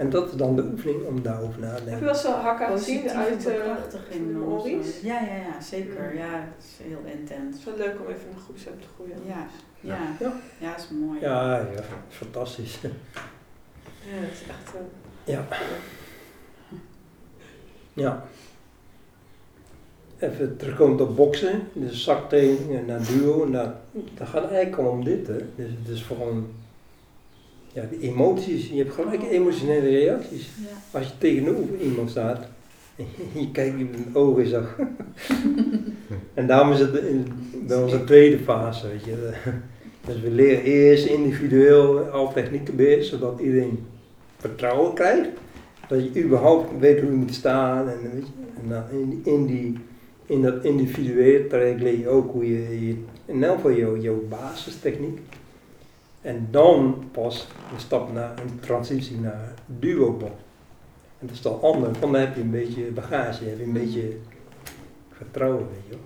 [0.00, 2.22] En dat is dan de oefening om daarover na te Heb je denken.
[2.22, 3.52] wel een hakka gezien uit eh
[4.10, 4.20] de.
[4.20, 5.06] Maurice?
[5.06, 6.14] Ja, ja, ja, zeker.
[6.16, 7.44] Ja, het is heel intens.
[7.46, 9.16] Het is wel leuk om even een groepsapp te groeien.
[9.26, 9.46] Ja,
[9.80, 10.32] ja, Ja.
[10.58, 11.20] ja, is mooi.
[11.20, 12.78] Ja, ja, fantastisch.
[12.80, 12.88] Ja,
[14.04, 14.86] het is echt een...
[15.32, 15.44] Ja.
[17.92, 18.24] Ja.
[20.18, 23.44] Even terugkomen op boksen, dus zaktraining en naar duo.
[23.44, 23.74] En naar,
[24.14, 25.26] dat gaat eigenlijk al om dit.
[25.26, 25.36] Hè.
[25.56, 26.46] Dus het is gewoon
[27.72, 28.68] ja, de emoties.
[28.68, 30.50] Je hebt gelijk emotionele reacties.
[30.60, 30.98] Ja.
[30.98, 32.48] Als je tegenover iemand staat
[32.96, 33.06] en
[33.40, 34.66] je kijkt in de ogen
[36.34, 37.26] en daarom is het in,
[37.66, 38.88] bij onze tweede fase.
[38.88, 39.30] Weet je.
[40.06, 43.86] Dus we leren eerst individueel al technieken bij, zodat iedereen
[44.36, 45.28] vertrouwen krijgt.
[45.88, 47.88] Dat je überhaupt weet hoe je moet staan.
[47.88, 49.78] En, weet je, en dan in, in, die,
[50.26, 54.22] in dat individuele traject leer je ook hoe je, je in elk geval jouw, jouw
[54.28, 55.18] basistechniek.
[56.20, 60.38] En dan pas een stap naar een transitie naar duo-bok.
[61.18, 63.72] En dat is dan anders, want dan heb je een beetje bagage, heb je een
[63.72, 64.16] beetje
[65.10, 66.00] vertrouwen, weet je wel.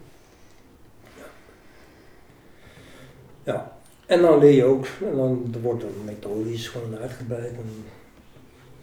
[3.42, 3.72] Ja.
[4.07, 7.53] En dan leer je ook, en dan er wordt dan methodisch gewoon uitgebreid.
[7.53, 7.85] En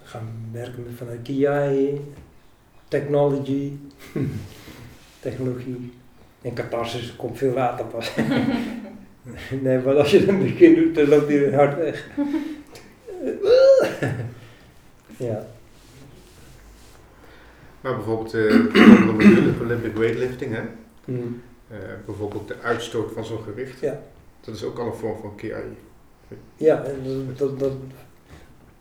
[0.03, 2.01] gaan we werken met vanuit Kiai,
[2.87, 3.71] technology,
[5.19, 5.93] technologie.
[6.41, 8.11] En catharsis komt veel later pas.
[9.61, 12.07] nee, maar als je het in het begin doet, dan loopt hij hard weg.
[15.27, 15.47] ja.
[17.81, 18.41] Maar bijvoorbeeld eh,
[18.73, 20.61] de module Olympic weightlifting, hè?
[21.05, 21.41] Mm.
[21.67, 23.79] Eh, bijvoorbeeld de uitstoot van zo'n gewicht.
[23.79, 24.01] Ja.
[24.41, 25.53] Dat is ook al een vorm van KI.
[26.55, 27.71] Ja, en dat, dat,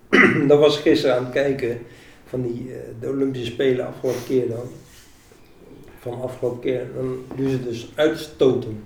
[0.48, 1.78] dat, was gisteren aan het kijken
[2.24, 4.68] van die, eh, de Olympische Spelen afgelopen keer dan.
[5.98, 6.86] Van afgelopen keer.
[6.94, 8.82] Dan doen ze dus uitstoten.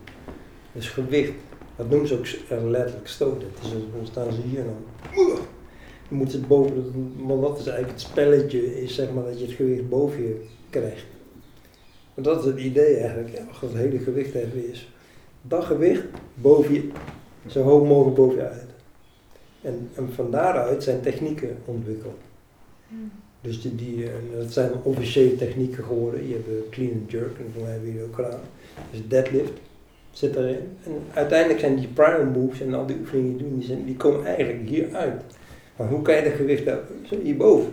[0.73, 1.33] Dus gewicht.
[1.77, 2.27] Dat noemen ze ook
[2.59, 3.49] eh, letterlijk stoten.
[3.63, 5.27] Dus dan staan ze hier en dan.
[6.09, 6.93] Dan moeten ze boven, dat-
[7.27, 10.45] want dat is eigenlijk het spelletje, is zeg maar dat je het gewicht boven je
[10.71, 11.05] krijgt.
[12.15, 14.93] Want dat is het idee eigenlijk, ja, als het hele gewicht hebben is.
[15.43, 16.03] Dat gewicht
[16.35, 16.89] boven je,
[17.47, 18.67] zo hoog mogelijk boven je uit.
[19.61, 22.19] En, en van daaruit zijn technieken ontwikkeld.
[23.41, 26.29] Dus die, die, eh, dat zijn officiële technieken geworden.
[26.29, 28.41] Je hebt clean and jerk, en voor mij hebben jullie ook gedaan.
[28.91, 29.53] Dus deadlift
[30.15, 30.77] zit erin.
[30.85, 33.85] En uiteindelijk zijn die primal moves en al die oefeningen die je doet, die, zijn,
[33.85, 35.23] die komen eigenlijk hieruit.
[35.77, 37.73] Maar hoe kan je dat gewicht daar, zo hierboven?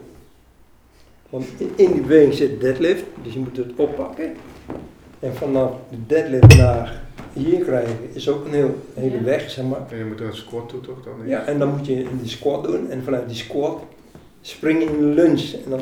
[1.30, 4.32] Want in, in die beweging zit deadlift, dus je moet het oppakken.
[5.20, 7.02] En vanaf de deadlift naar
[7.34, 9.24] hier krijgen is ook een heel, hele Ja.
[9.24, 9.82] weg, zeg maar.
[9.90, 11.14] En je moet er een squat toe toch dan?
[11.28, 13.82] Ja, en dan moet je in die squat doen en vanuit die squat
[14.42, 15.82] spring je in de lunge en dan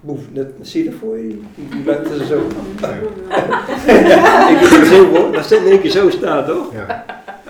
[0.00, 1.84] boef, dat zie je dat voor je, die,
[2.18, 2.38] ze zo.
[4.52, 6.72] ik zo hoor, dat zit in één keer zo staat toch?
[6.72, 7.04] Ja.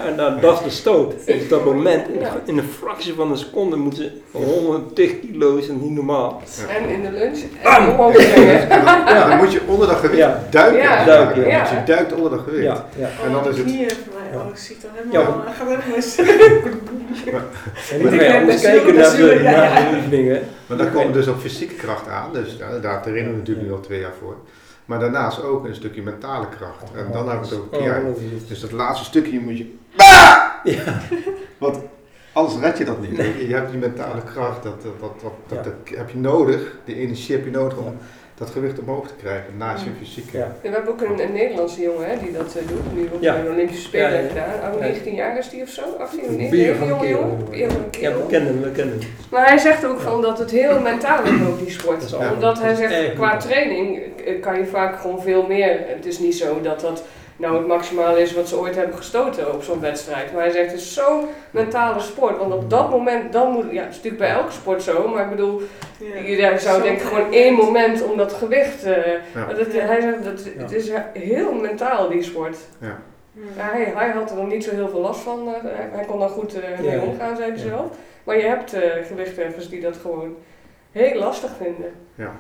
[0.07, 1.27] En dan, dat is de stoot.
[1.27, 2.07] Dus dat moment,
[2.45, 6.43] in een fractie van een seconde moeten ze 110 kilo's en niet normaal.
[6.69, 7.39] En in de lunch.
[7.63, 8.11] Bam!
[8.11, 8.80] En.
[9.15, 10.43] Ja, dan moet je onder dat gewicht Ja.
[10.51, 10.83] duiken.
[10.83, 11.05] Ja.
[11.05, 11.61] Duiken, Ja.
[11.61, 12.65] Dus je duikt onder dat gewicht.
[12.65, 13.09] Ja, ja.
[13.25, 14.31] En dan is het- Knieën voor mij.
[14.33, 14.45] Ja.
[14.45, 15.19] Oh, ik zie het al Ja.
[15.21, 15.45] helemaal.
[15.45, 16.17] Hij gaat helemaal mis.
[17.93, 20.43] En dan je anders blessure, kijken naar de, oefeningen.
[20.67, 22.33] Maar daar komen dus ook fysieke kracht aan.
[22.33, 24.37] Dus ja, daar trainen we natuurlijk nu al twee jaar voor.
[24.85, 26.83] Maar daarnaast ook een stukje mentale kracht.
[26.97, 28.49] En dan hebben we het over Oh, het.
[28.49, 29.75] Dus dat laatste stukje moet je...
[29.97, 31.01] Ja.
[31.59, 31.79] Want
[32.33, 33.17] anders red je dat niet.
[33.49, 36.61] Je hebt die mentale kracht, dat, dat, dat, dat, dat- dat heb je nodig.
[36.85, 37.97] Die energie heb je nodig om
[38.41, 39.57] dat gewicht omhoog te krijgen.
[39.57, 40.39] Naast je fysieke.
[40.39, 40.45] Ja.
[40.45, 43.23] En we hebben ook een, een Nederlandse jongen hè, die dat eh, doet, nu ook
[43.23, 43.33] Ja.
[43.35, 44.21] bij de Olympische Spelen Ja, ja.
[44.21, 44.73] heeft gedaan.
[44.75, 44.87] Oh, Ja.
[44.87, 45.83] 19 jaar is die of zo?
[45.99, 46.51] 18 of 19?
[46.51, 47.39] Bier Hele van jonge jongen.
[47.51, 49.09] Een Ja, we kennen hem, we kennen hem.
[49.31, 52.17] Maar hij zegt ook van dat het heel mentaal is ook die sport.
[52.35, 55.79] Omdat hij zegt, qua training eh, kan je vaak gewoon veel meer.
[55.87, 57.03] Het is niet zo dat dat
[57.41, 60.33] nou het maximale is wat ze ooit hebben gestoten op zo'n wedstrijd.
[60.33, 62.39] Maar hij zegt, het is zo'n mentale sport.
[62.39, 65.25] Want op dat moment, dan moet, ja het is natuurlijk bij elke sport zo, maar
[65.25, 65.61] ik bedoel,
[65.99, 66.15] Ja.
[66.53, 68.83] je zou Zo denken gewoon één moment om dat gewicht.
[68.85, 69.21] eh, Ja.
[69.35, 69.67] maar dat.
[69.73, 72.57] Hij zegt, dat, het is heel mentaal die sport.
[72.81, 72.99] Ja.
[73.33, 75.49] Ja, hij, hij had er nog niet zo heel veel last van.
[75.49, 77.01] eh, hij, hij kon daar goed eh, mee Ja.
[77.03, 77.67] omgaan, zei hij Ja.
[77.69, 77.87] zelf.
[78.25, 80.37] Maar je hebt eh gewichtheffers die dat gewoon
[80.93, 81.93] heel lastig vinden.
[82.15, 82.33] Ja.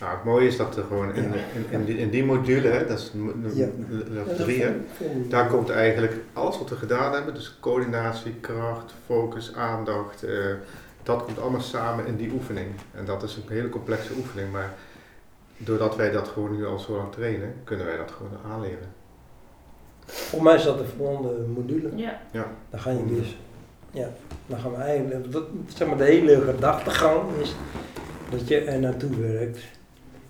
[0.00, 2.86] Nou, het mooie is dat er gewoon in, in, in, die, in die module, hè,
[2.86, 3.12] dat is
[3.54, 3.66] Ja.
[4.10, 4.72] Ja, dat drie, hè,
[5.28, 10.34] daar komt eigenlijk alles wat we gedaan hebben, dus coördinatie, kracht, focus, aandacht, eh,
[11.02, 12.66] dat komt allemaal samen in die oefening.
[12.92, 14.74] En dat is een hele complexe oefening, maar
[15.56, 18.92] doordat wij dat gewoon nu al zo lang trainen, kunnen wij dat gewoon aanleren.
[20.06, 21.88] Volgens mij is dat de volgende module.
[21.96, 22.20] Ja.
[22.70, 23.36] Dan ga je dus,
[23.90, 24.08] ja,
[24.46, 27.54] dan gaan we eigenlijk, dat, zeg maar de hele gedachtegang is
[28.30, 29.58] dat je er naartoe werkt.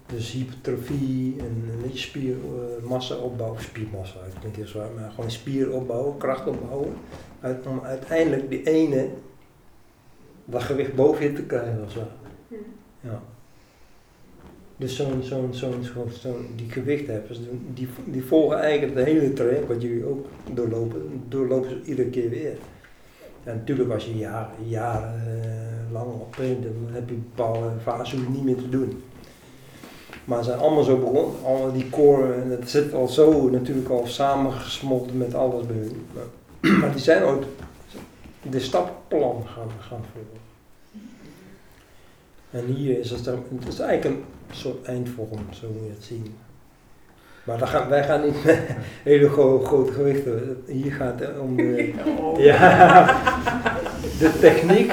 [0.07, 5.73] Dus hypertrofie en een beetje spiermassa opbouwen, spiermassa, ik denk heel zwaar, maar gewoon spier
[5.73, 6.93] opbouwen, kracht opbouwen.
[7.41, 9.09] Uit, om uiteindelijk die ene,
[10.45, 12.03] dat gewicht boven je te krijgen of zo.
[13.01, 13.23] Ja.
[14.77, 17.41] Dus zo'n, zo'n, zo'n, zo'n, zo'n, die gewichtheffers,
[17.75, 22.31] die, die volgen eigenlijk het hele traject wat jullie ook doorlopen, doorlopen ze iedere keer
[22.31, 22.57] weer.
[23.45, 28.19] En natuurlijk als je jaren, jaren eh, lang op traint, dan heb je bepaalde fases
[28.29, 29.03] niet meer te doen.
[30.25, 33.89] Maar ze zijn allemaal zo begonnen, allemaal die core, en het zit al zo natuurlijk
[33.89, 36.07] al samengesmolten met alles bij hun.
[36.81, 37.43] Maar, die zijn ook
[38.43, 40.43] de stappenplan gaan, gaan volgen.
[42.51, 46.35] En hier is het, het is eigenlijk een soort eindvorm, zo moet je het zien.
[47.45, 48.59] Maar dan gaan, wij gaan niet met
[49.03, 50.63] hele gro- grote gewichten.
[50.67, 52.39] Hier gaat het om de, Oh.
[52.49, 53.07] ja,
[54.19, 54.93] de techniek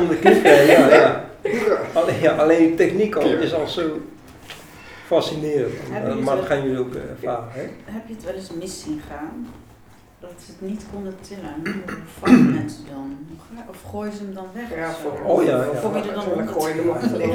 [0.00, 0.44] om de kip.
[0.44, 1.24] Ja, ja.
[1.92, 4.00] Alleen, ja, alleen die techniek al is al zo
[5.06, 6.24] fascinerend.
[6.24, 7.48] Maar dat gaan jullie ook eh, ervaren.
[7.52, 7.60] Hè?
[7.84, 9.46] Heb je het wel eens mis zien gaan?
[10.20, 11.54] Dat ze het niet konden tillen.
[11.86, 13.16] Hoe vangen mensen dan?
[13.68, 14.74] Of gooien ze hem dan weg?
[14.78, 15.68] Ja, voor- Oh ja, ja.
[15.68, 16.48] Of probeer je er dan onder
[16.92, 17.32] achterin.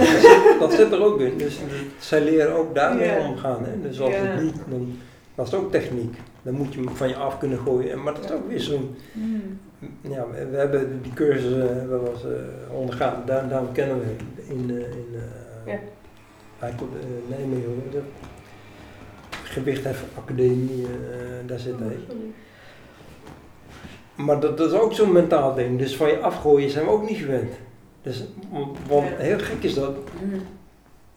[0.60, 1.38] Dat zit, er ook in.
[1.38, 1.64] Dus eh,
[2.00, 3.28] zij leren ook daarmee Ja.
[3.30, 3.64] omgaan.
[3.64, 3.82] Hè?
[3.82, 4.20] Dus als Ja.
[4.20, 4.98] het niet, dan
[5.36, 6.18] dat is ook techniek.
[6.42, 7.92] Dan moet je hem van je af kunnen gooien.
[7.92, 9.60] En- Maar dat is ook weer zo'n Hmm.
[10.02, 14.06] Ja, we, we hebben die cursus eh, wel eens eh, ondergaan, daar, daarom kennen we
[14.06, 14.16] hem
[14.60, 15.16] in, eh, in
[15.66, 15.74] eh,
[16.60, 18.02] Komt uh, Nijmegen, de
[20.16, 21.98] Academie, eh, daar zit hij.
[24.16, 27.10] Maar dat, dat is ook zo'n mentaal ding, dus van je afgooien zijn we ook
[27.10, 27.52] niet gewend.
[28.02, 28.24] Dus,
[28.88, 30.42] want heel gek is dat, Hmm.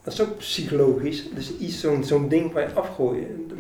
[0.02, 3.50] dat is ook psychologisch, dus iets zo'n zo'n ding van je afgooien.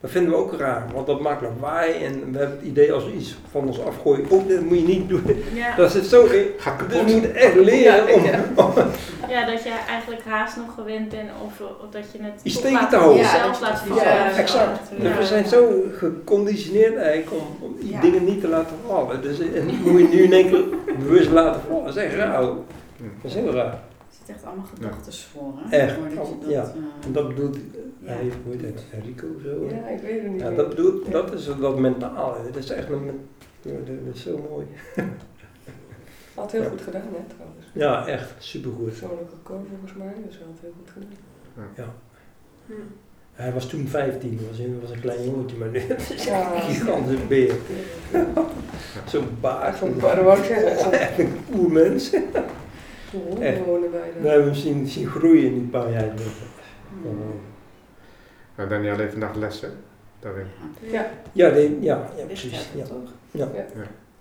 [0.00, 3.04] Dat vinden we ook raar, want dat maakt lawaai en we hebben het idee als
[3.04, 5.22] we iets van ons afgooien, oh dat moet je niet doen.
[5.54, 5.76] Ja.
[5.76, 6.46] Dat zit zo in.
[6.58, 8.72] Ga Dus we moeten echt leren om, Ja, om
[9.34, 12.90] ja, dat je eigenlijk haast nog gewend bent of, of dat je het steken laat-
[12.90, 13.24] te houden.
[13.24, 14.02] zelf je laat het vallen.
[14.04, 14.80] Ja, exact.
[14.98, 15.02] Ja.
[15.08, 18.00] Dus we zijn zo geconditioneerd eigenlijk om, om die Ja.
[18.00, 19.22] dingen niet te laten vallen.
[19.22, 20.64] Dus en moet je nu in één keer
[20.98, 21.84] bewust laten vallen.
[21.84, 22.40] Dat is echt raar.
[22.42, 22.54] Dat
[23.22, 23.78] is heel raar.
[24.34, 25.52] Echt allemaal gedachten voor.
[25.56, 25.76] Hè?
[25.76, 25.94] Echt.
[25.96, 26.62] Je dat, Ja.
[26.62, 27.56] eh, En dat bedoelt,
[28.00, 28.08] Ja.
[28.12, 29.64] hij, hoe heet het, Enrico of zo.
[29.70, 31.12] Ja, ik weet het niet Ja, dat bedoelt, Ja.
[31.12, 32.36] dat is dat mentale.
[32.46, 33.20] Dat is echt een,
[33.62, 34.66] ja, dat is zo mooi.
[36.34, 36.68] Had heel Ja.
[36.68, 37.66] goed gedaan, hè, trouwens.
[37.72, 38.84] Ja, echt supergoed.
[38.88, 41.92] Persoonlijke coach volgens mij, dus hij had heel goed gedaan.
[42.66, 42.72] Hm.
[43.32, 46.54] Hij was toen 15, was een, was een klein jongetje, maar nu is hij Ja.
[46.54, 47.54] een gigantische beer.
[49.06, 49.76] Zo'n baard.
[49.78, 52.10] Zo'n dat Echt een oermens.
[53.40, 53.64] Echt.
[53.64, 56.12] wonen bij We hebben hem zien, zien groeien in die paar jaar.
[57.02, 57.40] hmm.
[58.56, 59.68] Nou, Daniel heeft vandaag les, hè?
[60.20, 60.46] Daarin.
[60.80, 62.68] Ja, Ja, die, ja, ja precies.
[62.76, 62.84] Ja.
[63.30, 63.48] Ja.
[63.54, 63.64] Ja.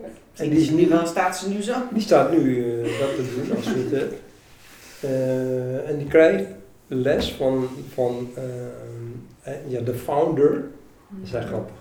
[0.01, 1.73] En En die is nu wel, staat ze nu zo?
[1.91, 4.13] die staat nu eh, dat te doen als we het.
[5.01, 6.45] Eh, en die krijgt
[6.87, 8.29] les van, van
[9.41, 10.51] eh, ja, de founder.
[11.09, 11.75] Dat is echt grappig.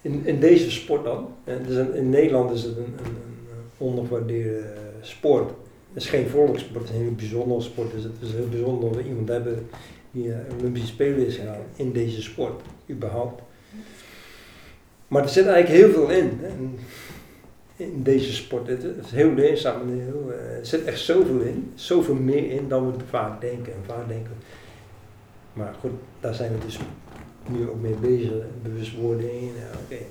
[0.00, 1.28] In, in deze sport dan.
[1.44, 3.16] eh, dus in, in Nederland is het een, een,
[3.50, 4.62] een ondergewaardeerde
[5.00, 5.52] sport.
[5.94, 7.92] Is geen volkssport, het is een heel bijzondere sport.
[7.92, 9.68] Het is heel bijzonder dat we iemand hebben
[10.10, 13.42] die eh, Olympische Spelen is gegaan in deze sport, überhaupt.
[15.08, 16.40] Maar er zit eigenlijk heel veel in.
[17.76, 18.66] In, deze sport.
[18.66, 19.80] Het is heel leerzaam.
[19.80, 21.72] en Heel, eh, er zit echt zoveel in.
[21.74, 23.72] Zoveel meer in dan we vaak denken.
[23.72, 24.32] En vaak denken.
[25.52, 26.78] Maar goed, daar zijn we dus
[27.48, 28.32] nu ook mee bezig.
[28.62, 29.40] Bewustwording.
[29.40, 30.04] Ja, oké.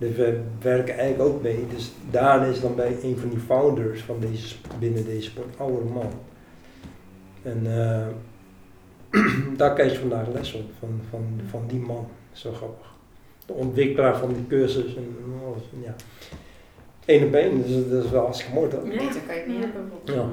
[0.00, 1.66] Dus we werken eigenlijk ook mee.
[1.74, 5.84] Dus Daan is dan bij een van die founders van deze, binnen deze sport, oude
[5.92, 6.10] man.
[7.42, 8.06] En eh,
[9.56, 12.06] daar krijg je vandaag les op van, van, van die man.
[12.32, 12.86] Zo grappig.
[13.46, 15.62] De ontwikkelaar van die cursus en alles.
[15.72, 15.94] en Ja.
[17.06, 18.80] Eén op één, dus dat is wel hartstikke mooi toch?
[18.84, 18.90] Ja.
[19.26, 19.60] Kan je niet Ja.
[19.60, 19.90] hebben.
[20.04, 20.28] Ja.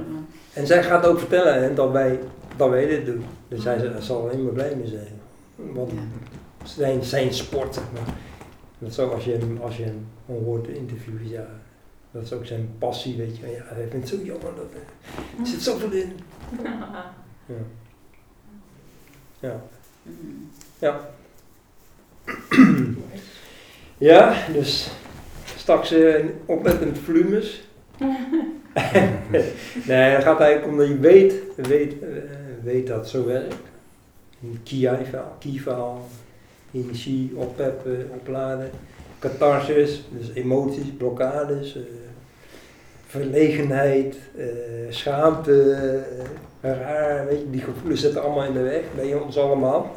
[0.53, 2.19] En zij gaat ook vertellen hè, dat, wij,
[2.58, 3.23] dat wij dit doen.
[3.47, 5.08] Dus zij z- zal alleen maar blij mee zijn.
[5.56, 5.97] Want Ja.
[6.63, 8.13] zijn, zijn sport, zeg maar.
[8.80, 11.48] Dat is ook als je hem, als je hem hoort interviewen, ja.
[12.12, 13.48] Dat is ook zijn passie, weet je.
[13.48, 16.12] Ja, hij vindt het zo jammer dat er, zit zoveel in.
[17.46, 17.56] Ja.
[19.40, 19.62] Ja.
[20.04, 20.50] Hmm.
[20.80, 21.10] Ja.
[23.98, 24.92] Ja, dus
[25.56, 27.68] straks eh, oplettend volumes.
[29.88, 32.08] nee, het gaat eigenlijk om dat je weet, weet, eh,
[32.63, 33.56] weet dat het zo werkt.
[34.44, 36.08] Een key-verhaal, key-verhaal,
[36.71, 38.69] energie, oppeppen, opladen,
[39.19, 41.82] catharsis, dus emoties, blokkades, eh,
[43.08, 44.45] verlegenheid, eh,
[44.89, 45.71] schaamte,
[46.62, 49.93] eh, raar, weet je, die gevoelens zitten allemaal in de weg bij ons allemaal.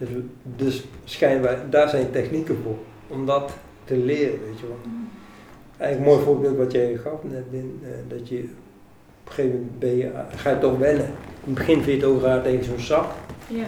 [0.00, 0.08] Dus,
[0.56, 2.76] dus schijnbaar, daar zijn technieken voor,
[3.08, 3.52] om dat
[3.84, 4.76] te leren, weet je wel.
[5.78, 9.58] Eigenlijk een mooi voorbeeld wat jij gaf net, in, eh, dat je op een gegeven
[9.58, 11.06] moment ben je, ga je toch wennen.
[11.06, 11.12] In
[11.44, 13.10] het begin vind je het ook raar tegen zo'n zak.
[13.48, 13.66] Ja.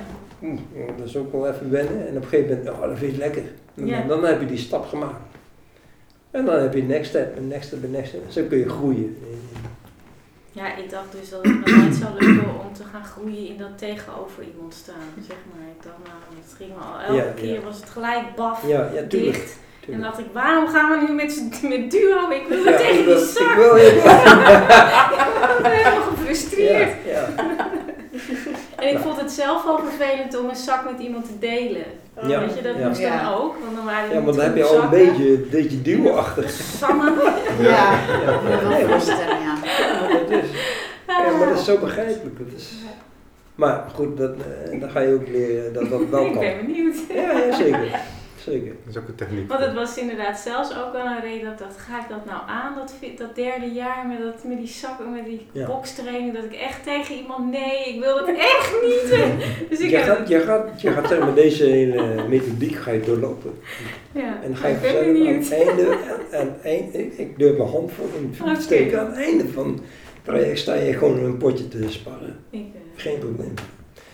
[0.96, 2.08] Dat is ook wel even wennen.
[2.08, 3.42] En op een gegeven moment, oh, dat vind je het lekker.
[3.74, 3.98] Ja.
[3.98, 5.20] dan, dan heb je die stap gemaakt.
[6.30, 8.20] En dan heb je next step, en next step, en next step.
[8.30, 9.16] Zo kun je groeien.
[10.52, 13.56] Ja, ik dacht dus dat het me nooit zou lukken om te gaan groeien in
[13.58, 15.68] dat tegenover iemand staan, zeg maar.
[15.76, 17.32] Ik dacht, nou, het ging al, elke Ja, ja.
[17.34, 19.10] keer was het gelijk baf, Ja, ja, tuurlijk.
[19.36, 19.58] dicht.
[19.90, 22.30] En dacht ik, waarom gaan we nu met, z'n- met duo?
[22.30, 23.50] Ik wil Ja, tegen die zak.
[23.50, 23.76] Ik wil.
[25.56, 26.90] Ik ben helemaal gefrustreerd.
[28.82, 31.84] En ik vond het zelf al vervelend om een zak met iemand te delen.
[32.26, 32.88] Ja, Weet je, dat ja.
[32.88, 33.22] moest Ja.
[33.24, 35.82] dan ook, want dan waren Ja, maar dan heb je al een beetje, een beetje
[35.82, 36.50] duwachtig.
[36.50, 37.12] Samen.
[37.58, 39.18] Ja, Ja, ik ja.
[39.28, 40.50] ja, maar dat is,
[41.06, 42.38] ja, maar dat is zo begrijpelijk.
[42.38, 42.72] Dat is,
[43.54, 44.30] maar goed, dat,
[44.72, 46.40] eh, dan ga je ook leren dat dat wel Ik kan.
[46.40, 46.96] ben benieuwd.
[47.14, 48.00] Ja, ja zeker.
[48.44, 48.72] zeker.
[48.84, 49.48] Dat is ook een techniek.
[49.48, 52.24] Want het was inderdaad zelfs ook wel een reden dat ik dacht, ga ik dat
[52.24, 55.66] nou aan, dat, dat derde jaar met, dat, met die zakken, met die Ja.
[55.66, 59.10] bokstraining, dat ik echt tegen iemand, nee, ik wil het echt niet.
[59.70, 62.90] Dus ik Je heb, gaat, je gaat, je gaat zeg maar deze hele methodiek ga
[62.90, 63.52] je doorlopen.
[64.12, 66.94] ja, En dan ga je ik ben vanzelf aan het einde, aan, aan het eind,
[66.94, 69.00] ik, ik durf mijn hand voor in het te steken.
[69.00, 69.80] Aan het einde van het
[70.22, 72.36] traject sta je gewoon in een potje te sparren.
[72.50, 73.54] Ik, eh, Geen probleem.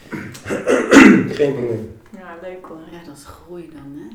[1.39, 1.97] Geen probleem.
[2.43, 2.79] Ja, leuk hoor.
[2.91, 4.07] Ja, dat is groei dan, hè?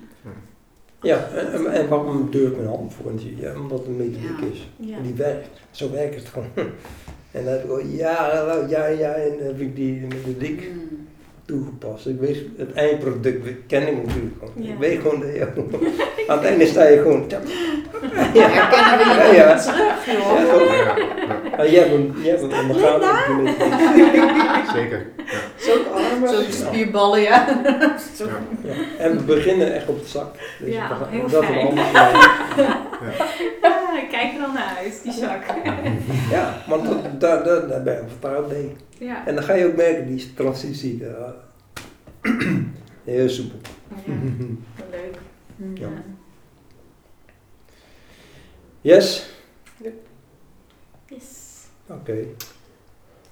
[1.01, 3.11] Ja, en, en- en waarom durf ik mijn hand voor?
[3.37, 4.45] Ja, omdat het een methodiek Ja.
[4.51, 4.69] is.
[4.75, 4.97] Ja.
[4.97, 5.47] En die werkt.
[5.71, 6.47] Zo werkt het gewoon.
[7.31, 11.07] En dat heb ik al jarenlang, ja, ja, en dan heb ik die methodiek Mm.
[11.45, 12.05] toegepast.
[12.07, 14.53] Ik weet, het eindproduct ken ik natuurlijk gewoon.
[14.63, 14.71] Ja.
[14.73, 15.47] Ik weet gewoon dat je,
[16.27, 17.41] aan het einde sta je gewoon, tap.
[18.33, 19.55] ja, Herkennen we Ja, je ja.
[19.57, 21.57] terug, Ja, joh.
[21.57, 22.95] Ja, ja, hem ondergaan.
[22.95, 24.69] op die methodiek.
[24.73, 25.05] zeker.
[26.27, 27.45] Zo'n spierballen, ja.
[28.17, 28.25] Zo.
[28.25, 28.31] Ja.
[28.63, 28.73] Ja.
[28.97, 30.35] En we beginnen echt op de zak.
[30.59, 31.67] Dus Ja, we gaan- heel dat fijn.
[34.03, 35.43] ik kijk er al naar uit, die zak.
[36.29, 38.75] Ja, want dat- daar, daar, daar ben je vertrouwd mee.
[38.97, 39.27] Ja.
[39.27, 41.03] En dan ga je ook merken, die transitie.
[43.03, 43.59] heel soepel.
[44.05, 44.13] ja,
[44.75, 45.17] wel leuk.
[45.73, 45.87] Ja.
[45.87, 45.89] Ja.
[48.81, 49.25] Yes?
[51.07, 51.65] Yes.
[51.87, 52.17] Oké.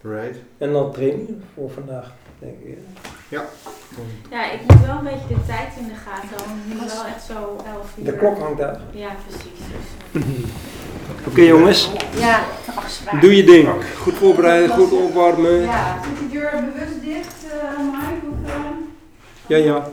[0.01, 0.35] Right.
[0.57, 2.77] En dan training voor vandaag, denk ik.
[3.29, 3.35] hè?
[4.35, 6.47] Ja, ik moet wel een beetje de tijd in de gaten houden.
[6.47, 7.33] want Het moet wel echt zo
[7.75, 8.05] 11 uur.
[8.05, 8.79] De klok hangt uit.
[8.91, 9.59] Ja, precies.
[9.71, 10.23] Dus,
[11.27, 12.39] Oké jongens, Ja,
[12.75, 13.21] afspraak.
[13.21, 13.69] doe je ding.
[13.97, 15.61] Goed voorbereiden, goed opwarmen.
[15.61, 18.25] Ja, zit die deur bewust dicht, uh, Mike?
[18.43, 18.55] Of, eh?
[19.47, 19.89] Ja, ja.